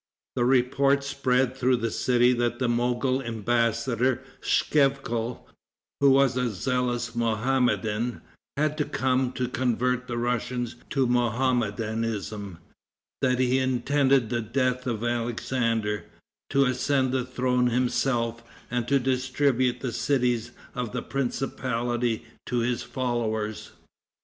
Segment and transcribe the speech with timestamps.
[0.35, 5.45] The report spread through the city that the Mogol embassador, Schevkal,
[5.99, 8.21] who was a zealous Mohammedan,
[8.57, 12.57] had come to convert the Russians to Mohammedanism,
[13.21, 16.05] that he intended the death of Alexander,
[16.49, 18.41] to ascend the throne himself,
[18.71, 23.73] and to distribute the cities of the principality to his followers.